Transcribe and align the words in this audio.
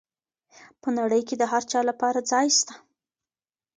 په 0.81 0.89
نړۍ 0.97 1.21
کي 1.27 1.35
د 1.37 1.43
هر 1.51 1.63
چا 1.71 1.79
لپاره 1.89 2.19
ځای 2.31 2.47
سته. 2.59 2.73